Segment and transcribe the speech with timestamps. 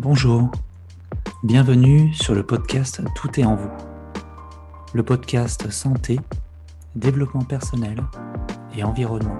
[0.00, 0.52] Bonjour,
[1.42, 3.70] bienvenue sur le podcast Tout est en vous.
[4.94, 6.20] Le podcast santé,
[6.94, 8.04] développement personnel
[8.76, 9.36] et environnement.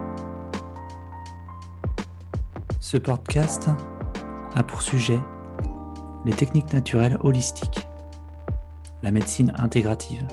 [2.80, 3.71] Ce podcast
[4.57, 5.21] a pour sujet
[6.25, 7.87] les techniques naturelles holistiques,
[9.05, 10.27] la médecine intégrative.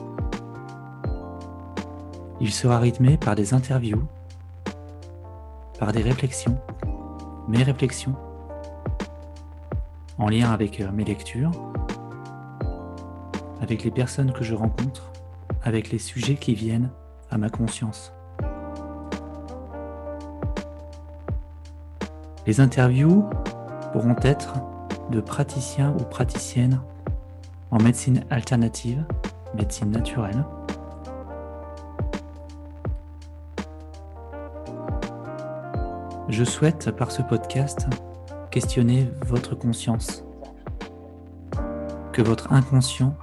[2.41, 4.01] Il sera rythmé par des interviews,
[5.77, 6.59] par des réflexions,
[7.47, 8.15] mes réflexions
[10.17, 11.51] en lien avec euh, mes lectures,
[13.61, 15.11] avec les personnes que je rencontre,
[15.63, 16.89] avec les sujets qui viennent
[17.29, 18.13] à ma conscience.
[22.45, 23.27] Les interviews
[23.91, 24.53] pourront être
[25.09, 26.79] de praticiens ou praticiennes
[27.71, 29.03] en médecine alternative,
[29.55, 30.45] médecine naturelle.
[36.29, 37.87] Je souhaite par ce podcast
[38.55, 40.23] questionner votre conscience.
[42.13, 43.13] Que votre inconscient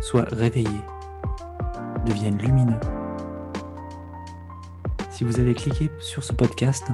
[0.00, 0.80] soit réveillé,
[2.06, 2.78] devienne lumineux.
[5.10, 6.86] Si vous avez cliqué sur ce podcast,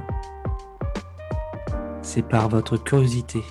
[2.01, 3.43] c'est par votre curiosité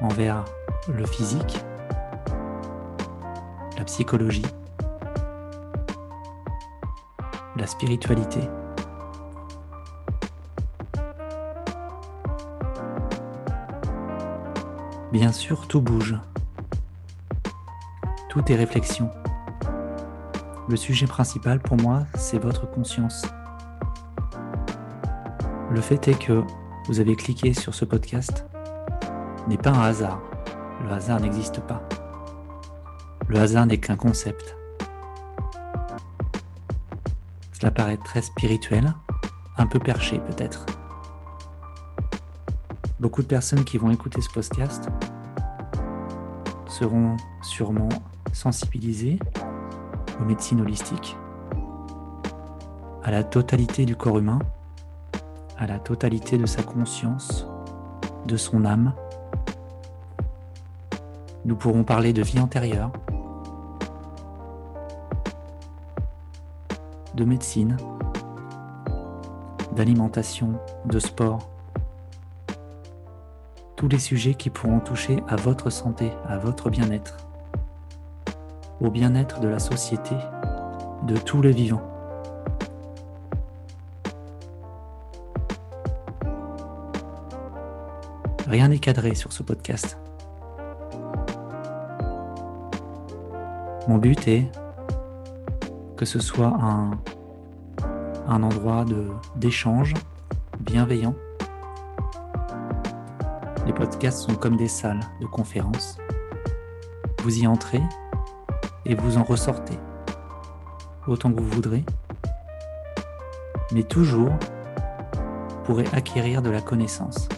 [0.00, 0.44] envers
[0.92, 1.60] le physique,
[3.78, 4.46] la psychologie,
[7.54, 8.40] la spiritualité.
[15.14, 16.16] Bien sûr, tout bouge.
[18.28, 19.12] Tout est réflexion.
[20.68, 23.24] Le sujet principal pour moi, c'est votre conscience.
[25.70, 26.42] Le fait est que
[26.88, 28.44] vous avez cliqué sur ce podcast
[29.46, 30.20] n'est pas un hasard.
[30.82, 31.88] Le hasard n'existe pas.
[33.28, 34.56] Le hasard n'est qu'un concept.
[37.52, 38.92] Cela paraît très spirituel,
[39.58, 40.66] un peu perché peut-être.
[43.00, 44.88] Beaucoup de personnes qui vont écouter ce podcast
[46.68, 47.88] seront sûrement
[48.32, 49.18] sensibilisées
[50.20, 51.16] aux médecines holistiques,
[53.02, 54.38] à la totalité du corps humain,
[55.58, 57.48] à la totalité de sa conscience,
[58.26, 58.92] de son âme.
[61.44, 62.92] Nous pourrons parler de vie antérieure,
[67.14, 67.76] de médecine,
[69.74, 70.52] d'alimentation,
[70.86, 71.53] de sport,
[73.88, 77.16] les sujets qui pourront toucher à votre santé, à votre bien-être,
[78.80, 80.14] au bien-être de la société,
[81.04, 81.82] de tous les vivants.
[88.46, 89.98] Rien n'est cadré sur ce podcast.
[93.88, 94.50] Mon but est
[95.96, 96.92] que ce soit un,
[98.28, 98.84] un endroit
[99.36, 99.94] d'échange
[100.60, 101.14] bienveillant
[103.66, 105.98] les podcasts sont comme des salles de conférence.
[107.22, 107.82] Vous y entrez
[108.84, 109.78] et vous en ressortez
[111.06, 111.84] autant que vous voudrez,
[113.72, 114.32] mais toujours
[115.64, 117.28] pourrez acquérir de la connaissance.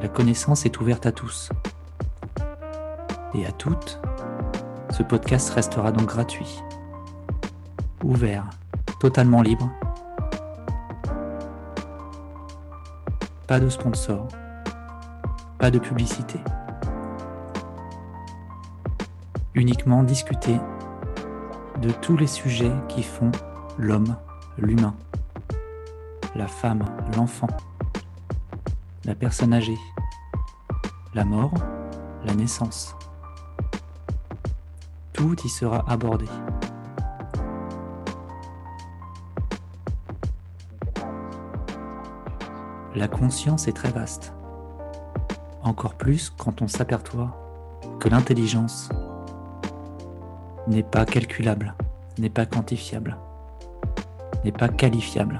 [0.00, 1.50] La connaissance est ouverte à tous
[3.34, 4.00] et à toutes.
[4.90, 6.62] Ce podcast restera donc gratuit,
[8.02, 8.48] ouvert,
[8.98, 9.70] totalement libre
[13.50, 14.28] Pas de sponsor.
[15.58, 16.38] Pas de publicité.
[19.56, 20.56] Uniquement discuter
[21.82, 23.32] de tous les sujets qui font
[23.76, 24.16] l'homme,
[24.56, 24.94] l'humain,
[26.36, 26.84] la femme,
[27.16, 27.48] l'enfant,
[29.04, 29.78] la personne âgée,
[31.12, 31.54] la mort,
[32.24, 32.94] la naissance.
[35.12, 36.28] Tout y sera abordé.
[42.94, 44.32] La conscience est très vaste.
[45.62, 47.36] Encore plus quand on s'aperçoit
[48.00, 48.88] que l'intelligence
[50.66, 51.74] n'est pas calculable,
[52.18, 53.16] n'est pas quantifiable,
[54.44, 55.38] n'est pas qualifiable.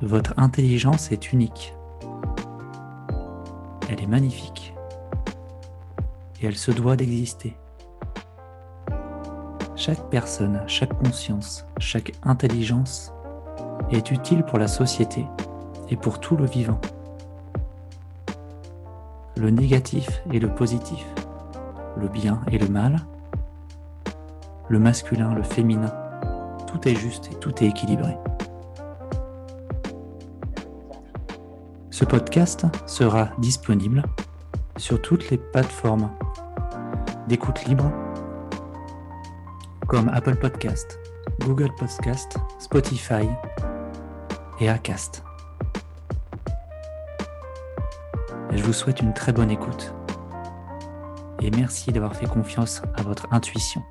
[0.00, 1.74] Votre intelligence est unique.
[3.90, 4.74] Elle est magnifique.
[6.40, 7.56] Et elle se doit d'exister.
[9.76, 13.12] Chaque personne, chaque conscience, chaque intelligence
[13.90, 15.26] est utile pour la société
[15.88, 16.80] et pour tout le vivant.
[19.36, 21.04] Le négatif et le positif,
[21.96, 22.96] le bien et le mal,
[24.68, 25.92] le masculin, le féminin,
[26.66, 28.16] tout est juste et tout est équilibré.
[31.90, 34.02] Ce podcast sera disponible
[34.76, 36.10] sur toutes les plateformes
[37.28, 37.92] d'écoute libre
[39.86, 40.98] comme Apple Podcast,
[41.40, 43.28] Google Podcast, Spotify,
[44.62, 45.24] et Acast.
[48.52, 49.92] Je vous souhaite une très bonne écoute
[51.40, 53.82] et merci d'avoir fait confiance à votre intuition.